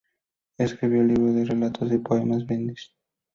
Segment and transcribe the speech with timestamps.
[0.57, 2.91] Escribió el libro de relatos y poemas "Brindis".